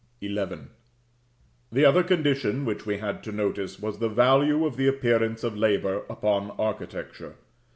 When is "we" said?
2.87-2.97